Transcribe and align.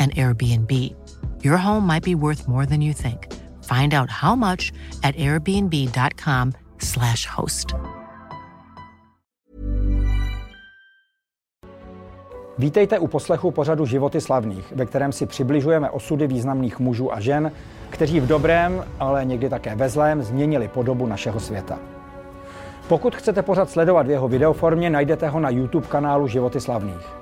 an 0.00 0.08
Airbnb. 0.16 0.70
Your 1.44 1.56
home 1.56 1.86
might 1.86 2.04
be 2.04 2.14
worth 2.14 2.48
more 2.48 2.66
than 2.66 2.82
you 2.82 2.94
think. 2.94 3.26
Find 3.62 3.94
out 3.94 4.10
how 4.10 4.36
much 4.36 4.72
at 5.02 5.16
airbnb.com/slash 5.16 7.26
host. 7.26 7.74
Vítejte 12.58 12.98
u 12.98 13.06
poslechu 13.06 13.50
pořadu 13.50 13.86
Životy 13.86 14.20
slavných, 14.20 14.72
ve 14.72 14.86
kterém 14.86 15.12
si 15.12 15.26
přibližujeme 15.26 15.90
osudy 15.90 16.26
významných 16.26 16.78
mužů 16.78 17.14
a 17.14 17.20
žen, 17.20 17.52
kteří 17.90 18.20
v 18.20 18.26
dobrém, 18.26 18.84
ale 18.98 19.24
někdy 19.24 19.48
také 19.48 19.74
ve 19.74 19.88
zlém 19.88 20.22
změnili 20.22 20.68
podobu 20.68 21.06
našeho 21.06 21.40
světa. 21.40 21.78
Pokud 22.88 23.16
chcete 23.16 23.42
pořad 23.42 23.70
sledovat 23.70 24.06
v 24.06 24.10
jeho 24.10 24.28
videoformě, 24.28 24.90
najdete 24.90 25.28
ho 25.28 25.40
na 25.40 25.50
YouTube 25.50 25.86
kanálu 25.86 26.28
Životy 26.28 26.60
slavných. 26.60 27.19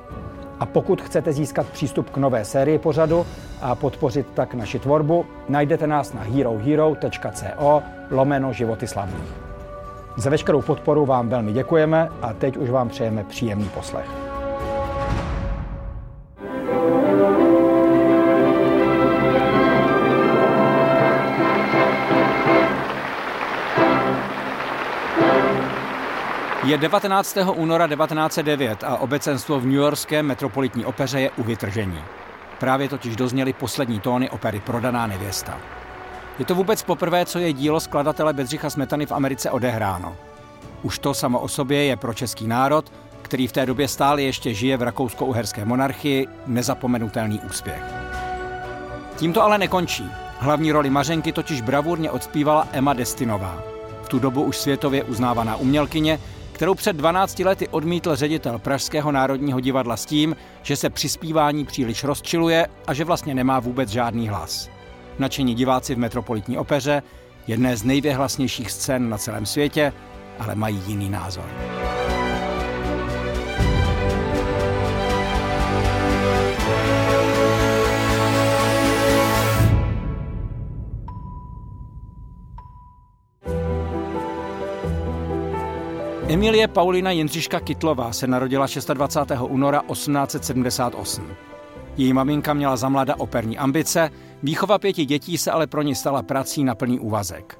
A 0.61 0.67
pokud 0.67 1.03
chcete 1.03 1.33
získat 1.33 1.67
přístup 1.67 2.11
k 2.11 2.17
nové 2.17 2.45
sérii 2.45 2.79
pořadu 2.79 3.27
a 3.61 3.75
podpořit 3.75 4.27
tak 4.35 4.55
naši 4.55 4.79
tvorbu, 4.79 5.27
najdete 5.49 5.87
nás 5.87 6.13
na 6.13 6.21
herohero.co 6.21 7.83
lomeno 8.11 8.53
životy 8.53 8.87
slavných. 8.87 9.33
Za 10.17 10.31
veškerou 10.31 10.63
podporu 10.63 11.07
vám 11.07 11.29
velmi 11.29 11.53
děkujeme 11.53 12.09
a 12.23 12.33
teď 12.33 12.57
už 12.57 12.71
vám 12.71 12.89
přejeme 12.89 13.25
příjemný 13.25 13.69
poslech. 13.69 14.28
Je 26.69 26.79
19. 26.79 27.37
února 27.55 27.89
1909 27.89 28.85
a 28.85 28.97
obecenstvo 28.97 29.61
v 29.61 29.65
New 29.65 29.75
Yorkské 29.75 30.23
metropolitní 30.23 30.85
opeře 30.85 31.21
je 31.21 31.31
u 31.31 31.43
vytržení. 31.43 31.99
Právě 32.61 32.89
totiž 32.89 33.17
dozněly 33.17 33.53
poslední 33.53 34.01
tóny 34.01 34.31
opery 34.31 34.61
Prodaná 34.61 35.07
nevěsta. 35.07 35.59
Je 36.39 36.45
to 36.45 36.55
vůbec 36.55 36.83
poprvé, 36.83 37.25
co 37.25 37.39
je 37.39 37.53
dílo 37.53 37.81
skladatele 37.81 38.33
Bedřicha 38.33 38.71
Smetany 38.71 39.07
v 39.07 39.13
Americe 39.13 39.51
odehráno. 39.51 40.17
Už 40.83 40.99
to 40.99 41.15
samo 41.15 41.41
o 41.41 41.49
sobě 41.49 41.85
je 41.85 41.97
pro 41.97 42.15
český 42.15 42.47
národ, 42.47 42.93
který 43.23 43.47
v 43.47 43.53
té 43.53 43.67
době 43.67 43.89
stále 43.89 44.23
ještě 44.23 44.55
žije 44.55 44.77
v 44.77 44.83
rakousko-uherské 44.83 45.65
monarchii, 45.65 46.27
nezapomenutelný 46.47 47.41
úspěch. 47.41 47.83
Tím 49.17 49.33
to 49.33 49.43
ale 49.43 49.59
nekončí. 49.59 50.11
Hlavní 50.39 50.73
roli 50.73 50.91
Mařenky 50.91 51.33
totiž 51.33 51.61
bravurně 51.61 52.11
odspívala 52.11 52.69
Emma 52.73 52.93
Destinová. 52.93 53.63
V 54.03 54.09
tu 54.09 54.19
dobu 54.19 54.43
už 54.43 54.57
světově 54.57 55.05
uznávaná 55.05 55.57
umělkyně, 55.57 56.19
kterou 56.59 56.75
před 56.75 56.97
12 56.97 57.39
lety 57.39 57.69
odmítl 57.69 58.17
ředitel 58.17 58.59
Pražského 58.59 59.13
národního 59.13 59.61
divadla 59.61 59.97
s 59.97 60.07
tím, 60.07 60.37
že 60.63 60.77
se 60.77 60.91
při 60.91 61.09
zpívání 61.09 61.65
příliš 61.65 62.05
rozčiluje 62.05 62.67
a 62.87 62.95
že 62.95 63.05
vlastně 63.05 63.35
nemá 63.35 63.61
vůbec 63.61 63.89
žádný 63.89 64.29
hlas. 64.29 64.71
Načení 65.19 65.55
diváci 65.55 65.95
v 65.95 65.99
Metropolitní 65.99 66.59
opeře, 66.59 67.03
jedné 67.47 67.77
z 67.77 67.85
nejvěhlasnějších 67.85 68.71
scén 68.71 69.09
na 69.09 69.19
celém 69.19 69.47
světě, 69.47 69.93
ale 70.39 70.55
mají 70.55 70.83
jiný 70.87 71.11
názor. 71.11 71.78
Emilie 86.29 86.69
Paulina 86.69 87.11
Jindřiška 87.11 87.61
Kytlová 87.61 88.13
se 88.13 88.27
narodila 88.27 88.67
26. 88.95 89.41
února 89.49 89.83
1878. 89.93 91.25
Její 91.97 92.13
maminka 92.13 92.55
měla 92.55 92.77
za 92.77 92.89
mlada 92.89 93.15
operní 93.19 93.59
ambice, 93.59 94.11
výchova 94.43 94.79
pěti 94.79 95.05
dětí 95.05 95.39
se 95.39 95.51
ale 95.51 95.67
pro 95.67 95.83
ní 95.83 95.95
stala 95.95 96.23
prací 96.23 96.65
na 96.65 96.75
plný 96.75 97.01
úvazek. 97.01 97.59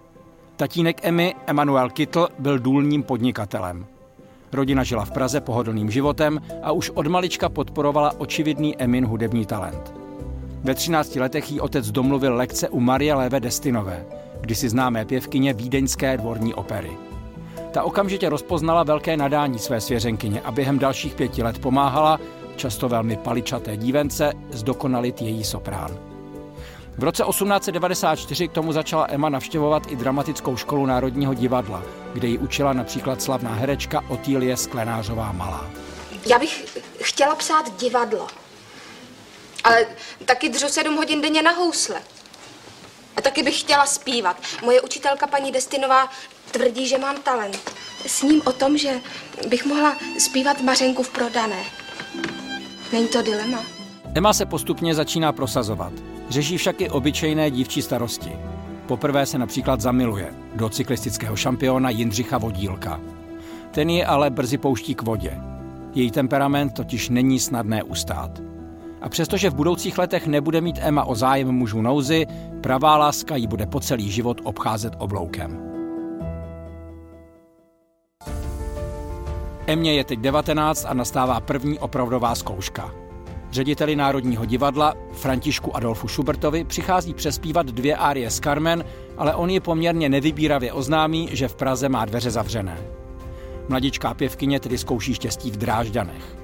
Tatínek 0.57 1.01
Emmy, 1.03 1.35
Emanuel 1.47 1.91
Kytl, 1.91 2.29
byl 2.39 2.59
důlním 2.59 3.03
podnikatelem. 3.03 3.87
Rodina 4.53 4.85
žila 4.85 5.05
v 5.05 5.11
Praze 5.11 5.41
pohodlným 5.41 5.91
životem 5.91 6.41
a 6.63 6.73
už 6.73 6.91
od 6.91 7.07
malička 7.07 7.49
podporovala 7.49 8.13
očividný 8.19 8.77
Emin 8.77 9.07
hudební 9.07 9.47
talent. 9.47 9.95
Ve 10.63 10.75
13 10.75 11.17
letech 11.17 11.53
jí 11.53 11.61
otec 11.61 11.91
domluvil 11.91 12.35
lekce 12.35 12.69
u 12.69 12.81
Marie 12.81 13.15
Léve 13.15 13.41
Destinové, 13.41 14.05
kdysi 14.41 14.69
známé 14.69 15.05
pěvkyně 15.05 15.53
vídeňské 15.53 16.17
dvorní 16.17 16.55
opery. 16.55 17.08
Ta 17.79 17.85
okamžitě 17.85 18.29
rozpoznala 18.29 18.83
velké 18.83 19.17
nadání 19.17 19.59
své 19.59 19.81
svěřenkyně 19.81 20.41
a 20.41 20.51
během 20.51 20.79
dalších 20.79 21.15
pěti 21.15 21.43
let 21.43 21.59
pomáhala, 21.59 22.21
často 22.57 22.89
velmi 22.89 23.17
paličaté 23.17 23.77
dívence, 23.77 24.33
zdokonalit 24.51 25.23
její 25.23 25.45
soprán. 25.45 25.99
V 26.99 27.05
roce 27.05 27.23
1894 27.29 28.49
k 28.49 28.53
tomu 28.53 28.73
začala 28.73 29.07
Emma 29.11 29.29
navštěvovat 29.29 29.83
i 29.89 29.97
dramatickou 29.97 30.57
školu 30.57 30.87
Národního 30.87 31.35
divadla, 31.35 31.83
kde 32.13 32.29
ji 32.29 32.39
učila 32.39 32.73
například 32.73 33.23
slavná 33.23 33.55
herečka 33.55 34.05
Otýlie 34.09 34.57
Sklenářová 34.57 35.33
Malá. 35.33 35.71
Já 36.27 36.39
bych 36.39 36.79
chtěla 37.03 37.35
psát 37.35 37.81
divadlo. 37.81 38.27
Ale 39.65 39.87
taky 40.25 40.49
dřu 40.49 40.69
sedm 40.69 40.97
hodin 40.97 41.21
denně 41.21 41.43
na 41.43 41.51
housle. 41.51 42.03
A 43.17 43.21
taky 43.21 43.43
bych 43.43 43.61
chtěla 43.61 43.87
zpívat. 43.87 44.37
Moje 44.65 44.81
učitelka 44.81 45.27
paní 45.27 45.53
Destinová 45.53 46.09
tvrdí, 46.51 46.89
že 46.89 46.99
mám 46.99 47.23
talent. 47.23 47.78
S 48.07 48.23
ním 48.23 48.43
o 48.45 48.53
tom, 48.53 48.79
že 48.79 49.01
bych 49.49 49.67
mohla 49.67 49.97
zpívat 50.19 50.63
Mařenku 50.63 51.03
v 51.03 51.11
prodané. 51.11 51.63
Není 52.93 53.09
to 53.09 53.23
dilema? 53.23 53.63
Emma 54.15 54.33
se 54.33 54.47
postupně 54.47 54.95
začíná 54.95 55.33
prosazovat. 55.33 55.93
Řeší 56.29 56.57
však 56.57 56.81
i 56.81 56.91
obyčejné 56.91 57.51
dívčí 57.51 57.83
starosti. 57.83 58.33
Poprvé 58.87 59.27
se 59.27 59.39
například 59.39 59.81
zamiluje 59.81 60.35
do 60.55 60.69
cyklistického 60.69 61.37
šampiona 61.37 61.91
Jindřicha 61.91 62.39
Vodílka. 62.39 63.01
Ten 63.71 63.91
je 63.91 64.07
ale 64.07 64.31
brzy 64.31 64.59
pouští 64.59 64.95
k 64.95 65.03
vodě. 65.03 65.39
Její 65.95 66.11
temperament 66.11 66.75
totiž 66.75 67.09
není 67.09 67.41
snadné 67.41 67.83
ustát. 67.83 68.31
A 69.01 69.09
přestože 69.09 69.51
v 69.51 69.55
budoucích 69.55 69.99
letech 69.99 70.27
nebude 70.27 70.61
mít 70.61 70.79
Emma 70.81 71.05
o 71.05 71.15
zájem 71.15 71.53
mužů 71.53 71.83
nouzy, 71.83 72.27
pravá 72.61 72.97
láska 72.97 73.37
ji 73.37 73.47
bude 73.47 73.67
po 73.67 73.81
celý 73.81 74.11
život 74.11 74.41
obcházet 74.45 74.93
obloukem. 74.99 75.68
Emě 79.69 79.95
je 79.95 80.05
teď 80.05 80.19
19 80.19 80.85
a 80.89 80.95
nastává 80.95 81.41
první 81.41 81.79
opravdová 81.79 82.35
zkouška. 82.35 82.95
Řediteli 83.51 83.97
Národního 83.97 84.45
divadla 84.45 84.95
Františku 85.13 85.77
Adolfu 85.77 86.09
Schubertovi 86.09 86.65
přichází 86.65 87.15
přespívat 87.15 87.67
dvě 87.67 87.97
árie 87.97 88.31
z 88.31 88.41
Carmen, 88.41 88.85
ale 89.17 89.35
on 89.35 89.51
ji 89.51 89.61
poměrně 89.61 90.09
nevybíravě 90.09 90.73
oznámí, 90.73 91.29
že 91.33 91.49
v 91.49 91.55
Praze 91.55 91.89
má 91.89 92.05
dveře 92.05 92.31
zavřené. 92.31 92.79
Mladičká 93.69 94.15
pěvkyně 94.15 94.61
tedy 94.61 94.79
zkouší 94.79 95.15
štěstí 95.15 95.51
v 95.51 95.57
Drážďanech. 95.57 96.38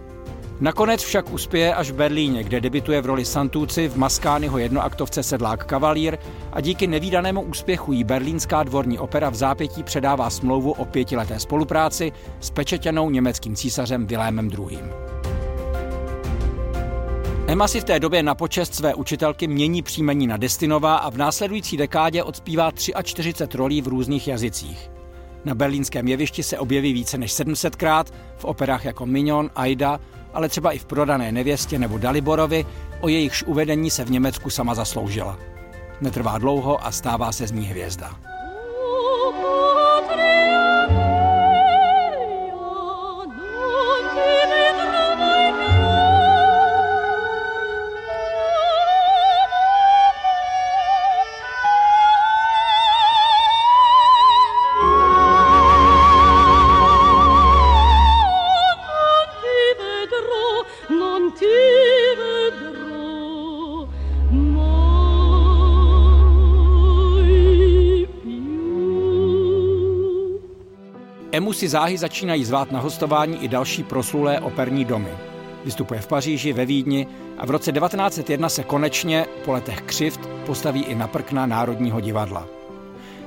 Nakonec 0.64 1.02
však 1.02 1.32
uspěje 1.32 1.75
až 1.75 1.90
v 1.90 1.94
Berlíně, 1.94 2.44
kde 2.44 2.61
debituje 2.61 3.00
v 3.00 3.06
roli 3.06 3.25
Santúci 3.25 3.88
v 3.88 3.96
Maskányho 3.96 4.58
jednoaktovce 4.58 5.22
Sedlák 5.22 5.64
kavalír 5.64 6.19
a 6.52 6.61
díky 6.61 6.87
nevýdanému 6.87 7.40
úspěchu 7.40 7.93
jí 7.93 8.05
berlínská 8.05 8.62
dvorní 8.62 8.99
opera 8.99 9.31
v 9.31 9.34
zápětí 9.34 9.82
předává 9.82 10.31
smlouvu 10.31 10.72
o 10.72 10.84
pětileté 10.84 11.40
spolupráci 11.40 12.12
s 12.40 12.50
pečetěnou 12.50 13.11
německým 13.11 13.56
císařem 13.56 14.06
Vilémem 14.06 14.50
II. 14.50 14.78
Emma 17.46 17.69
si 17.69 17.81
v 17.81 17.84
té 17.84 18.00
době 18.00 18.22
na 18.22 18.34
počest 18.34 18.75
své 18.75 18.94
učitelky 18.94 19.46
mění 19.46 19.82
příjmení 19.82 20.26
na 20.26 20.37
Destinová 20.37 20.96
a 20.96 21.10
v 21.10 21.17
následující 21.17 21.76
dekádě 21.76 22.22
odspívá 22.22 22.70
43 23.02 23.56
rolí 23.56 23.82
v 23.82 23.88
různých 23.88 24.28
jazycích. 24.28 24.90
Na 25.44 25.55
berlínském 25.55 26.08
jevišti 26.08 26.43
se 26.43 26.58
objeví 26.58 26.93
více 26.93 27.19
než 27.19 27.32
700krát, 27.32 28.05
v 28.37 28.44
operách 28.44 28.85
jako 28.85 29.06
Mignon, 29.06 29.50
Aida, 29.55 30.00
ale 30.35 30.49
třeba 30.49 30.73
i 30.73 30.79
v 30.79 30.85
Prodané 30.85 31.32
nevěstě 31.32 31.79
nebo 31.79 31.99
Daliborovi, 31.99 32.67
o 33.00 33.08
jejichž 33.08 33.43
uvedení 33.43 33.91
se 33.91 34.05
v 34.05 34.11
Německu 34.11 34.50
sama 34.50 34.75
zasloužila. 34.75 35.38
Netrvá 36.00 36.38
dlouho 36.38 36.87
a 36.87 36.93
stává 36.93 37.32
se 37.32 37.46
z 37.46 37.52
ní 37.52 37.67
hvězda. 37.67 38.33
Si 71.55 71.69
záhy 71.69 71.99
začínají 71.99 72.45
zvát 72.45 72.73
na 72.73 72.81
hostování 72.81 73.45
i 73.45 73.49
další 73.49 73.83
proslulé 73.83 74.41
operní 74.41 74.85
domy. 74.85 75.11
Vystupuje 75.65 76.01
v 76.01 76.06
Paříži, 76.06 76.53
ve 76.53 76.67
Vídni 76.67 77.06
a 77.39 77.47
v 77.47 77.51
roce 77.51 77.73
1901 77.73 78.49
se 78.49 78.62
konečně, 78.62 79.27
po 79.45 79.53
letech 79.53 79.81
křivt, 79.81 80.21
postaví 80.47 80.83
i 80.83 80.95
na 80.95 81.06
prkna 81.06 81.47
Národního 81.47 82.01
divadla. 82.01 82.47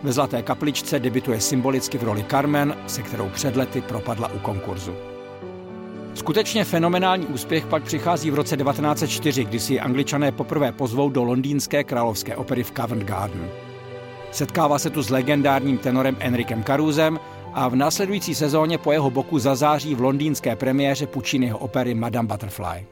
Ve 0.04 0.12
Zlaté 0.12 0.42
kapličce 0.42 1.00
debituje 1.00 1.42
symbolicky 1.42 1.98
v 1.98 2.04
roli 2.04 2.26
Carmen, 2.30 2.78
se 2.88 3.02
kterou 3.02 3.30
před 3.30 3.56
lety 3.56 3.82
propadla 3.82 4.32
u 4.34 4.40
konkurzu. 4.40 4.96
Skutečně 6.14 6.66
fenomenální 6.66 7.26
úspěch 7.26 7.66
pak 7.66 7.84
přichází 7.84 8.32
v 8.32 8.36
roce 8.36 8.58
1904, 8.58 9.46
kdy 9.46 9.60
si 9.60 9.80
angličané 9.80 10.32
poprvé 10.32 10.72
pozvou 10.72 11.10
do 11.10 11.24
londýnské 11.24 11.84
královské 11.84 12.36
opery 12.36 12.64
v 12.64 12.72
Covent 12.72 13.04
Garden. 13.04 13.50
Setkává 14.32 14.80
se 14.80 14.90
tu 14.90 15.02
s 15.02 15.10
legendárním 15.10 15.78
tenorem 15.78 16.18
Enrikem 16.20 16.64
Caruzem 16.64 17.20
a 17.54 17.68
v 17.68 17.76
následující 17.76 18.36
sezóně 18.36 18.78
po 18.78 18.92
jeho 18.92 19.10
boku 19.10 19.40
zazáří 19.40 19.96
v 19.96 20.02
londýnské 20.02 20.56
premiéře 20.56 21.08
Pucciniho 21.08 21.58
opery 21.58 21.94
Madame 21.94 22.28
Butterfly. 22.28 22.86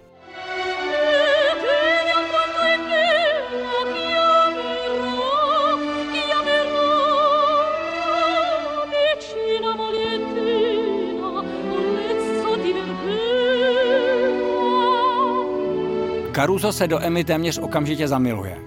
Caruso 16.35 16.73
se 16.73 16.87
do 16.87 16.99
Emmy 16.99 17.23
téměř 17.23 17.57
okamžitě 17.57 18.07
zamiluje. 18.07 18.57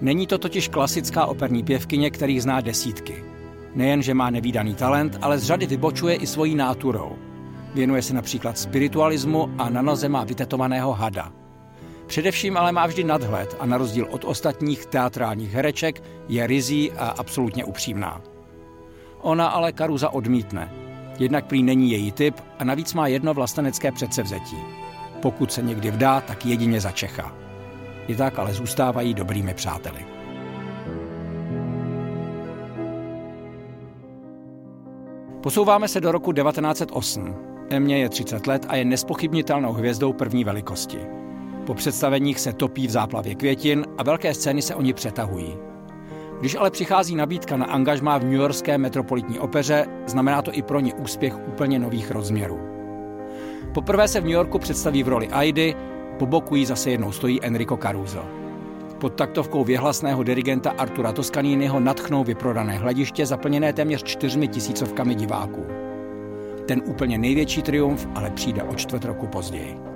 Není 0.00 0.26
to 0.26 0.38
totiž 0.38 0.68
klasická 0.68 1.26
operní 1.26 1.62
pěvkyně, 1.62 2.10
kterých 2.10 2.42
zná 2.42 2.60
desítky. 2.60 3.33
Nejen, 3.74 4.02
že 4.02 4.14
má 4.14 4.30
nevýdaný 4.30 4.74
talent, 4.74 5.18
ale 5.22 5.38
z 5.38 5.44
řady 5.44 5.66
vybočuje 5.66 6.16
i 6.16 6.26
svojí 6.26 6.54
náturou. 6.54 7.12
Věnuje 7.74 8.02
se 8.02 8.14
například 8.14 8.58
spiritualismu 8.58 9.54
a 9.58 9.70
na 9.70 9.82
noze 9.82 10.08
má 10.08 10.24
vytetovaného 10.24 10.92
hada. 10.92 11.32
Především 12.06 12.56
ale 12.56 12.72
má 12.72 12.86
vždy 12.86 13.04
nadhled 13.04 13.56
a 13.60 13.66
na 13.66 13.78
rozdíl 13.78 14.06
od 14.10 14.24
ostatních 14.24 14.86
teatrálních 14.86 15.52
hereček 15.52 16.02
je 16.28 16.46
rizí 16.46 16.92
a 16.92 17.06
absolutně 17.06 17.64
upřímná. 17.64 18.20
Ona 19.20 19.46
ale 19.48 19.72
Karuza 19.72 20.08
odmítne. 20.08 20.72
Jednak 21.18 21.46
prý 21.46 21.62
není 21.62 21.90
její 21.90 22.12
typ 22.12 22.40
a 22.58 22.64
navíc 22.64 22.94
má 22.94 23.06
jedno 23.06 23.34
vlastenecké 23.34 23.92
předsevzetí. 23.92 24.56
Pokud 25.22 25.52
se 25.52 25.62
někdy 25.62 25.90
vdá, 25.90 26.20
tak 26.20 26.46
jedině 26.46 26.80
za 26.80 26.90
Čecha. 26.90 27.34
I 28.06 28.16
tak 28.16 28.38
ale 28.38 28.54
zůstávají 28.54 29.14
dobrými 29.14 29.54
přáteli. 29.54 30.13
Posouváme 35.44 35.88
se 35.88 36.00
do 36.00 36.12
roku 36.12 36.32
1908. 36.32 37.36
Emě 37.70 37.98
je 37.98 38.08
30 38.08 38.46
let 38.46 38.66
a 38.68 38.76
je 38.76 38.84
nespochybnitelnou 38.84 39.72
hvězdou 39.72 40.12
první 40.12 40.44
velikosti. 40.44 40.98
Po 41.66 41.74
představeních 41.74 42.40
se 42.40 42.52
topí 42.52 42.86
v 42.86 42.90
záplavě 42.90 43.34
květin 43.34 43.86
a 43.98 44.02
velké 44.02 44.34
scény 44.34 44.62
se 44.62 44.74
oni 44.74 44.92
přetahují. 44.92 45.56
Když 46.40 46.54
ale 46.54 46.70
přichází 46.70 47.16
nabídka 47.16 47.56
na 47.56 47.66
angažmá 47.66 48.18
v 48.18 48.24
New 48.24 48.32
Yorkské 48.32 48.78
metropolitní 48.78 49.38
opeře, 49.38 49.86
znamená 50.06 50.42
to 50.42 50.52
i 50.52 50.62
pro 50.62 50.80
ně 50.80 50.94
úspěch 50.94 51.48
úplně 51.48 51.78
nových 51.78 52.10
rozměrů. 52.10 52.58
Poprvé 53.74 54.08
se 54.08 54.20
v 54.20 54.24
New 54.24 54.32
Yorku 54.32 54.58
představí 54.58 55.02
v 55.02 55.08
roli 55.08 55.28
Aidy, 55.28 55.74
po 56.18 56.26
boku 56.26 56.56
jí 56.56 56.66
zase 56.66 56.90
jednou 56.90 57.12
stojí 57.12 57.42
Enrico 57.42 57.76
Caruso. 57.76 58.43
Pod 59.04 59.14
taktovkou 59.14 59.64
věhlasného 59.64 60.22
dirigenta 60.22 60.70
Artura 60.70 61.12
Toscaniniho 61.12 61.80
natchnou 61.80 62.24
vyprodané 62.24 62.78
hlediště 62.78 63.26
zaplněné 63.26 63.72
téměř 63.72 64.02
čtyřmi 64.02 64.48
tisícovkami 64.48 65.14
diváků. 65.14 65.66
Ten 66.66 66.82
úplně 66.86 67.18
největší 67.18 67.62
triumf 67.62 68.06
ale 68.14 68.30
přijde 68.30 68.62
o 68.62 68.74
čtvrt 68.74 69.04
roku 69.04 69.26
později. 69.26 69.93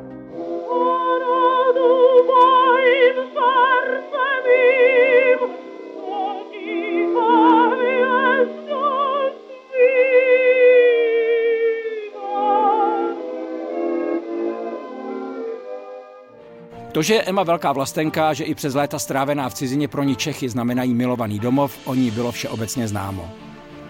To, 16.99 17.03
že 17.03 17.15
je 17.15 17.23
Emma 17.23 17.43
velká 17.43 17.73
vlastenka, 17.73 18.33
že 18.33 18.45
i 18.45 18.55
přes 18.55 18.75
léta 18.75 18.99
strávená 18.99 19.49
v 19.49 19.55
cizině 19.55 19.89
pro 19.89 20.03
ní 20.03 20.17
Čechy 20.17 20.49
znamenají 20.49 20.95
milovaný 20.95 21.39
domov, 21.39 21.79
o 21.85 21.95
ní 21.95 22.11
bylo 22.11 22.33
všeobecně 22.33 22.89
známo. 22.89 23.31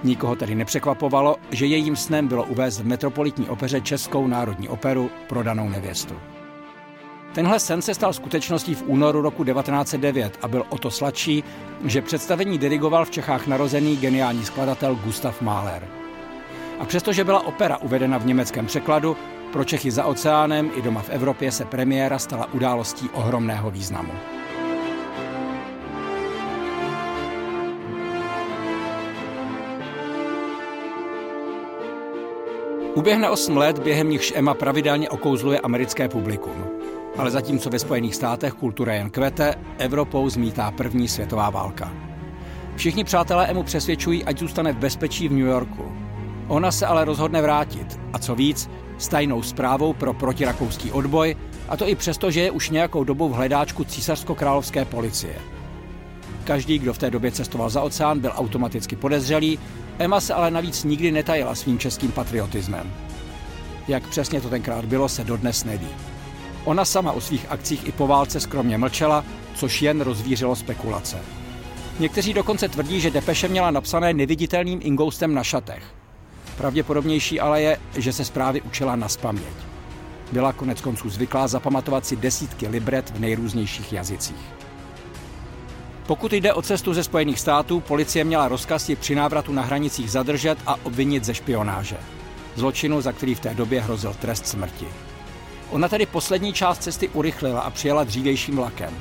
Nikoho 0.04 0.36
tedy 0.36 0.54
nepřekvapovalo, 0.54 1.36
že 1.50 1.66
jejím 1.66 1.96
snem 1.96 2.28
bylo 2.28 2.44
uvést 2.44 2.80
v 2.80 2.86
metropolitní 2.86 3.48
opeře 3.48 3.80
Českou 3.80 4.26
národní 4.26 4.68
operu 4.68 5.10
Prodanou 5.28 5.68
nevěstu. 5.68 6.14
Tenhle 7.34 7.60
sen 7.60 7.82
se 7.82 7.94
stal 7.94 8.12
skutečností 8.12 8.74
v 8.74 8.84
únoru 8.86 9.22
roku 9.22 9.44
1909 9.44 10.38
a 10.42 10.48
byl 10.48 10.64
o 10.68 10.78
to 10.78 10.90
sladší, 10.90 11.44
že 11.84 12.02
představení 12.02 12.58
dirigoval 12.58 13.04
v 13.04 13.10
Čechách 13.10 13.46
narozený 13.46 13.96
geniální 13.96 14.44
skladatel 14.44 14.94
Gustav 14.94 15.40
Mahler. 15.40 15.88
A 16.78 16.84
přestože 16.84 17.24
byla 17.24 17.46
opera 17.46 17.76
uvedena 17.76 18.18
v 18.18 18.26
německém 18.26 18.66
překladu, 18.66 19.16
pro 19.52 19.64
Čechy 19.64 19.90
za 19.90 20.05
oceánem 20.05 20.71
i 20.76 20.83
doma 20.83 21.02
v 21.02 21.11
Evropě 21.11 21.52
se 21.52 21.64
premiéra 21.64 22.19
stala 22.19 22.52
událostí 22.52 23.11
ohromného 23.12 23.71
významu. 23.71 24.12
Uběhne 32.95 33.31
8 33.31 33.57
let, 33.57 33.78
během 33.78 34.11
nichž 34.11 34.33
Emma 34.37 34.55
pravidelně 34.55 35.09
okouzluje 35.11 35.61
americké 35.61 36.09
publikum. 36.09 36.67
Ale 37.17 37.31
zatímco 37.31 37.71
ve 37.71 37.78
Spojených 37.78 38.14
státech 38.14 38.52
kultura 38.52 38.95
jen 38.95 39.11
kvete, 39.11 39.55
Evropou 39.78 40.28
zmítá 40.28 40.71
první 40.71 41.09
světová 41.09 41.50
válka. 41.50 41.93
Všichni 42.76 43.05
přátelé 43.05 43.47
Emu 43.47 43.62
přesvědčují, 43.62 44.25
ať 44.25 44.38
zůstane 44.38 44.73
v 44.73 44.76
bezpečí 44.76 45.28
v 45.28 45.33
New 45.33 45.47
Yorku. 45.47 45.93
Ona 46.49 46.71
se 46.73 46.87
ale 46.87 47.05
rozhodne 47.05 47.43
vrátit 47.43 48.00
a 48.12 48.19
co 48.19 48.35
víc, 48.35 48.71
s 48.99 49.09
tajnou 49.09 49.43
zprávou 49.43 49.93
pro 49.93 50.14
protirakouský 50.14 50.93
odboj, 50.93 51.37
a 51.69 51.76
to 51.76 51.88
i 51.88 51.95
přesto, 51.95 52.31
že 52.31 52.40
je 52.40 52.50
už 52.50 52.71
nějakou 52.71 53.05
dobu 53.05 53.28
v 53.28 53.33
hledáčku 53.33 53.85
císařsko-královské 53.85 54.85
policie. 54.85 55.35
Každý, 56.45 56.78
kdo 56.78 56.93
v 56.93 56.99
té 56.99 57.11
době 57.11 57.33
cestoval 57.33 57.71
za 57.71 57.83
oceán, 57.83 58.21
byl 58.21 58.33
automaticky 58.35 58.97
podezřelý, 58.97 59.59
Emma 59.99 60.21
se 60.21 60.35
ale 60.35 60.50
navíc 60.50 60.85
nikdy 60.85 61.12
netajila 61.12 61.55
svým 61.55 61.78
českým 61.78 62.12
patriotismem. 62.12 62.93
Jak 63.88 64.09
přesně 64.09 64.40
to 64.40 64.49
tenkrát 64.49 64.85
bylo, 64.85 65.09
se 65.09 65.25
dodnes 65.25 65.64
neví. 65.64 65.88
Ona 66.64 66.85
sama 66.85 67.12
o 67.12 67.21
svých 67.21 67.47
akcích 67.49 67.87
i 67.87 67.93
po 67.93 68.07
válce 68.07 68.40
skromně 68.40 68.78
mlčela, 68.78 69.25
což 69.55 69.83
jen 69.83 70.00
rozvířilo 70.00 70.57
spekulace. 70.57 71.19
Někteří 71.99 72.35
dokonce 72.35 72.69
tvrdí, 72.69 73.00
že 73.00 73.11
depeše 73.11 73.49
měla 73.49 73.71
napsané 73.71 74.14
neviditelným 74.14 74.81
ingoustem 74.83 75.35
na 75.35 75.45
šatech. 75.45 75.98
Pravděpodobnější 76.58 77.40
ale 77.40 77.62
je, 77.62 77.78
že 77.96 78.12
se 78.12 78.24
zprávy 78.24 78.62
učila 78.62 78.96
na 78.96 79.08
spaměť. 79.08 79.54
Byla 80.32 80.52
konec 80.52 80.80
konců 80.80 81.10
zvyklá 81.10 81.48
zapamatovat 81.48 82.06
si 82.06 82.16
desítky 82.16 82.68
libret 82.68 83.10
v 83.10 83.20
nejrůznějších 83.20 83.92
jazycích. 83.92 84.54
Pokud 86.06 86.32
jde 86.32 86.52
o 86.52 86.62
cestu 86.62 86.94
ze 86.94 87.04
Spojených 87.04 87.40
států, 87.40 87.80
policie 87.80 88.24
měla 88.24 88.48
rozkaz 88.48 88.88
ji 88.88 88.96
při 88.96 89.14
návratu 89.14 89.52
na 89.52 89.62
hranicích 89.62 90.10
zadržet 90.10 90.58
a 90.66 90.76
obvinit 90.82 91.24
ze 91.24 91.34
špionáže. 91.34 91.96
Zločinu, 92.56 93.00
za 93.00 93.12
který 93.12 93.34
v 93.34 93.40
té 93.40 93.54
době 93.54 93.80
hrozil 93.80 94.14
trest 94.14 94.46
smrti. 94.46 94.86
Ona 95.70 95.88
tedy 95.88 96.06
poslední 96.06 96.52
část 96.52 96.82
cesty 96.82 97.08
urychlila 97.08 97.60
a 97.60 97.70
přijela 97.70 98.04
dřívějším 98.04 98.56
vlakem. 98.56 98.94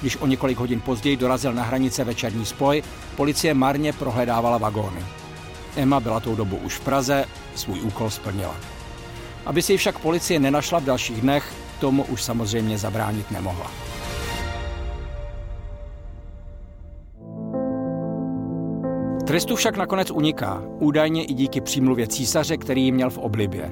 Když 0.00 0.16
o 0.16 0.26
několik 0.26 0.58
hodin 0.58 0.80
později 0.80 1.16
dorazil 1.16 1.52
na 1.52 1.62
hranice 1.62 2.04
večerní 2.04 2.46
spoj, 2.46 2.82
policie 3.16 3.54
marně 3.54 3.92
prohledávala 3.92 4.58
vagóny. 4.58 5.21
Emma 5.76 6.00
byla 6.00 6.20
tou 6.20 6.34
dobu 6.34 6.56
už 6.56 6.76
v 6.76 6.80
Praze, 6.80 7.24
svůj 7.54 7.80
úkol 7.80 8.10
splnila. 8.10 8.56
Aby 9.46 9.62
si 9.62 9.72
ji 9.72 9.76
však 9.78 9.98
policie 9.98 10.40
nenašla 10.40 10.78
v 10.78 10.84
dalších 10.84 11.20
dnech, 11.20 11.54
tomu 11.80 12.04
už 12.04 12.22
samozřejmě 12.22 12.78
zabránit 12.78 13.30
nemohla. 13.30 13.70
Trestu 19.26 19.56
však 19.56 19.76
nakonec 19.76 20.10
uniká, 20.10 20.62
údajně 20.78 21.24
i 21.24 21.34
díky 21.34 21.60
přímluvě 21.60 22.06
císaře, 22.06 22.56
který 22.56 22.84
ji 22.84 22.92
měl 22.92 23.10
v 23.10 23.18
oblibě. 23.18 23.70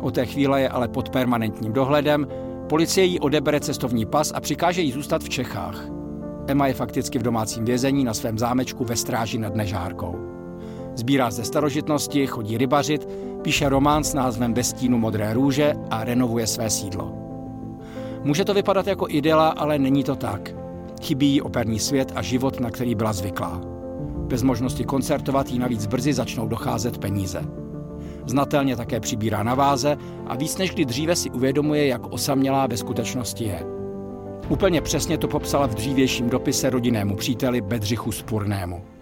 O 0.00 0.10
té 0.10 0.26
chvíle 0.26 0.60
je 0.60 0.68
ale 0.68 0.88
pod 0.88 1.10
permanentním 1.10 1.72
dohledem, 1.72 2.26
policie 2.68 3.04
jí 3.04 3.20
odebere 3.20 3.60
cestovní 3.60 4.06
pas 4.06 4.32
a 4.34 4.40
přikáže 4.40 4.82
jí 4.82 4.92
zůstat 4.92 5.22
v 5.22 5.28
Čechách. 5.28 5.84
Emma 6.46 6.66
je 6.66 6.74
fakticky 6.74 7.18
v 7.18 7.22
domácím 7.22 7.64
vězení 7.64 8.04
na 8.04 8.14
svém 8.14 8.38
zámečku 8.38 8.84
ve 8.84 8.96
stráži 8.96 9.38
nad 9.38 9.54
Nežárkou. 9.54 10.35
Sbírá 10.96 11.30
zde 11.30 11.44
starožitnosti, 11.44 12.26
chodí 12.26 12.58
rybařit, 12.58 13.08
píše 13.42 13.68
román 13.68 14.04
s 14.04 14.14
názvem 14.14 14.54
Ve 14.54 14.64
stínu 14.64 14.98
modré 14.98 15.34
růže 15.34 15.74
a 15.90 16.04
renovuje 16.04 16.46
své 16.46 16.70
sídlo. 16.70 17.12
Může 18.24 18.44
to 18.44 18.54
vypadat 18.54 18.86
jako 18.86 19.06
idyla, 19.08 19.48
ale 19.48 19.78
není 19.78 20.04
to 20.04 20.16
tak. 20.16 20.54
Chybí 21.02 21.26
jí 21.26 21.42
operní 21.42 21.78
svět 21.78 22.12
a 22.14 22.22
život, 22.22 22.60
na 22.60 22.70
který 22.70 22.94
byla 22.94 23.12
zvyklá. 23.12 23.60
Bez 24.28 24.42
možnosti 24.42 24.84
koncertovat 24.84 25.50
jí 25.50 25.58
navíc 25.58 25.86
brzy 25.86 26.12
začnou 26.12 26.48
docházet 26.48 26.98
peníze. 26.98 27.44
Znatelně 28.26 28.76
také 28.76 29.00
přibírá 29.00 29.42
na 29.42 29.54
váze 29.54 29.96
a 30.26 30.36
víc 30.36 30.58
než 30.58 30.70
kdy 30.70 30.84
dříve 30.84 31.16
si 31.16 31.30
uvědomuje, 31.30 31.86
jak 31.86 32.12
osamělá 32.12 32.66
ve 32.66 32.76
skutečnosti 32.76 33.44
je. 33.44 33.62
Úplně 34.48 34.80
přesně 34.80 35.18
to 35.18 35.28
popsala 35.28 35.66
v 35.66 35.74
dřívějším 35.74 36.30
dopise 36.30 36.70
rodinnému 36.70 37.16
příteli 37.16 37.60
Bedřichu 37.60 38.12
Spurnému. 38.12 38.95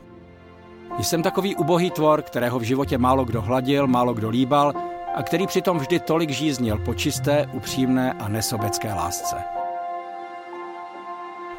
Jsem 0.99 1.23
takový 1.23 1.57
ubohý 1.57 1.91
tvor, 1.91 2.23
kterého 2.23 2.59
v 2.59 2.63
životě 2.63 2.99
málo 2.99 3.25
kdo 3.25 3.43
hladil, 3.43 3.87
málo 3.87 4.15
kdo 4.15 4.29
líbal 4.29 4.73
a 5.15 5.23
který 5.23 5.47
přitom 5.47 5.79
vždy 5.79 6.01
tolik 6.01 6.31
žíznil 6.31 6.79
po 6.79 6.95
čisté, 6.95 7.47
upřímné 7.53 8.13
a 8.13 8.29
nesobecké 8.29 8.95
lásce. 8.95 9.37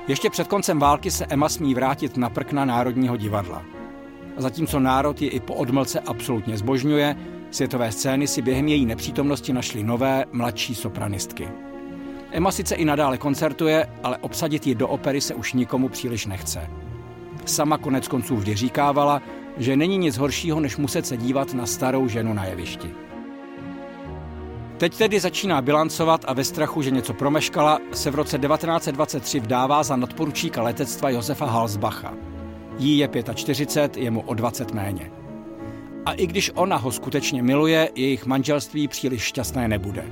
Ještě 0.08 0.30
před 0.30 0.48
koncem 0.48 0.80
války 0.80 1.12
se 1.12 1.25
Emma 1.25 1.50
smí 1.50 1.75
vrátit 1.75 2.18
na 2.18 2.30
prkna 2.30 2.65
Národního 2.65 3.18
divadla. 3.18 3.63
A 4.38 4.42
zatímco 4.42 4.80
národ 4.80 5.22
ji 5.22 5.27
i 5.27 5.39
po 5.39 5.54
odmlce 5.54 6.00
absolutně 6.00 6.58
zbožňuje, 6.58 7.15
světové 7.51 7.92
scény 7.92 8.27
si 8.27 8.42
během 8.42 8.68
její 8.68 8.86
nepřítomnosti 8.86 9.54
našly 9.54 9.84
nové, 9.84 10.25
mladší 10.32 10.75
sopranistky. 10.75 11.50
Emma 12.32 12.51
sice 12.51 12.75
i 12.75 12.86
nadále 12.86 13.18
koncertuje, 13.18 13.88
ale 14.04 14.18
obsadit 14.18 14.68
ji 14.68 14.75
do 14.75 14.88
opery 14.88 15.22
se 15.22 15.34
už 15.34 15.54
nikomu 15.54 15.89
příliš 15.89 16.25
nechce. 16.25 16.70
Sama 17.45 17.77
konec 17.77 18.07
konců 18.07 18.35
vždy 18.35 18.55
říkávala, 18.55 19.21
že 19.57 19.77
není 19.77 19.97
nic 19.97 20.17
horšího, 20.17 20.59
než 20.59 20.77
muset 20.77 21.07
se 21.07 21.17
dívat 21.17 21.53
na 21.53 21.65
starou 21.65 22.07
ženu 22.07 22.33
na 22.33 22.45
jevišti. 22.45 22.91
Teď 24.77 24.97
tedy 24.97 25.19
začíná 25.19 25.61
bilancovat 25.61 26.25
a 26.27 26.33
ve 26.33 26.43
strachu, 26.43 26.81
že 26.81 26.91
něco 26.91 27.13
promeškala, 27.13 27.79
se 27.91 28.11
v 28.11 28.15
roce 28.15 28.37
1923 28.37 29.39
vdává 29.39 29.83
za 29.83 29.95
nadporučíka 29.95 30.61
letectva 30.61 31.09
Josefa 31.09 31.45
Halsbacha. 31.45 32.13
Jí 32.77 32.97
je 32.97 33.09
45, 33.33 34.03
je 34.03 34.11
mu 34.11 34.21
o 34.21 34.33
20 34.33 34.73
méně. 34.73 35.11
A 36.05 36.13
i 36.13 36.27
když 36.27 36.51
ona 36.55 36.75
ho 36.75 36.91
skutečně 36.91 37.43
miluje, 37.43 37.89
jejich 37.95 38.25
manželství 38.25 38.87
příliš 38.87 39.21
šťastné 39.21 39.67
nebude. 39.67 40.05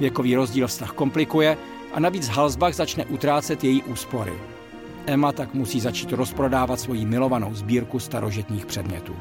Věkový 0.00 0.36
rozdíl 0.36 0.66
vztah 0.66 0.92
komplikuje 0.92 1.56
a 1.92 2.00
navíc 2.00 2.28
Halsbach 2.28 2.74
začne 2.74 3.04
utrácet 3.04 3.64
její 3.64 3.82
úspory. 3.82 4.32
Emma 5.06 5.32
tak 5.32 5.54
musí 5.54 5.80
začít 5.80 6.12
rozprodávat 6.12 6.80
svoji 6.80 7.06
milovanou 7.06 7.54
sbírku 7.54 7.98
starožitních 7.98 8.66
předmětů. 8.66 9.16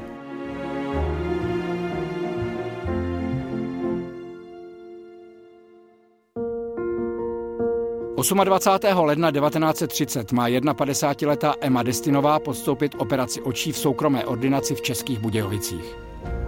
Osma 8.15 8.43
28. 8.43 9.05
ledna 9.05 9.31
1930 9.31 10.31
má 10.31 10.49
51-letá 10.49 11.53
Emma 11.61 11.83
Destinová 11.83 12.39
podstoupit 12.39 12.95
operaci 12.97 13.41
očí 13.41 13.71
v 13.71 13.77
soukromé 13.77 14.25
ordinaci 14.25 14.75
v 14.75 14.81
Českých 14.81 15.19
Budějovicích. 15.19 15.95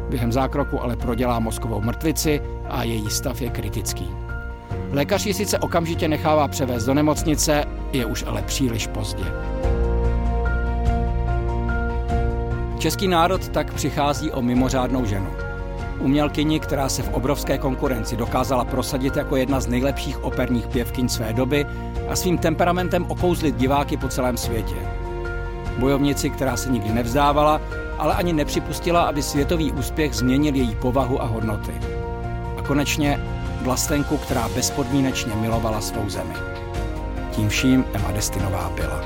Během 0.09 0.31
zákroku 0.31 0.81
ale 0.81 0.95
prodělá 0.95 1.39
mozkovou 1.39 1.81
mrtvici 1.81 2.41
a 2.69 2.83
její 2.83 3.09
stav 3.09 3.41
je 3.41 3.49
kritický. 3.49 4.26
Lékař 4.91 5.25
ji 5.25 5.33
sice 5.33 5.59
okamžitě 5.59 6.07
nechává 6.07 6.47
převést 6.47 6.85
do 6.85 6.93
nemocnice, 6.93 7.63
je 7.93 8.05
už 8.05 8.23
ale 8.27 8.41
příliš 8.41 8.87
pozdě. 8.87 9.23
Český 12.79 13.07
národ 13.07 13.49
tak 13.49 13.73
přichází 13.73 14.31
o 14.31 14.41
mimořádnou 14.41 15.05
ženu. 15.05 15.27
Umělkyni, 15.99 16.59
která 16.59 16.89
se 16.89 17.03
v 17.03 17.13
obrovské 17.13 17.57
konkurenci 17.57 18.15
dokázala 18.15 18.65
prosadit 18.65 19.15
jako 19.15 19.35
jedna 19.35 19.59
z 19.59 19.67
nejlepších 19.67 20.23
operních 20.23 20.67
pěvkyň 20.67 21.09
své 21.09 21.33
doby 21.33 21.65
a 22.09 22.15
svým 22.15 22.37
temperamentem 22.37 23.05
okouzlit 23.07 23.55
diváky 23.55 23.97
po 23.97 24.07
celém 24.07 24.37
světě. 24.37 24.75
Bojovnici, 25.79 26.29
která 26.29 26.57
se 26.57 26.69
nikdy 26.69 26.89
nevzdávala, 26.89 27.61
ale 27.97 28.13
ani 28.15 28.33
nepřipustila, 28.33 29.01
aby 29.01 29.23
světový 29.23 29.71
úspěch 29.71 30.13
změnil 30.13 30.55
její 30.55 30.75
povahu 30.75 31.21
a 31.21 31.25
hodnoty. 31.25 31.73
A 32.57 32.61
konečně 32.61 33.19
vlastenku, 33.67 34.17
která 34.17 34.49
bezpodmínečně 34.49 35.35
milovala 35.35 35.81
svou 35.81 36.09
zemi. 36.09 36.33
Tím 37.31 37.49
vším 37.49 37.85
Emma 37.93 38.11
Destinová 38.11 38.71
byla. 38.75 39.05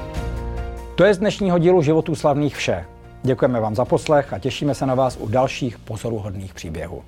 To 0.96 1.04
je 1.04 1.14
z 1.14 1.18
dnešního 1.18 1.58
dílu 1.60 1.82
Životů 1.82 2.16
slavných 2.16 2.56
vše. 2.56 2.86
Děkujeme 3.24 3.60
vám 3.60 3.76
za 3.76 3.86
poslech 3.86 4.34
a 4.34 4.40
těšíme 4.40 4.76
se 4.76 4.86
na 4.86 4.96
vás 4.96 5.18
u 5.18 5.28
dalších 5.28 5.80
pozoruhodných 5.80 6.54
příběhů. 6.54 7.04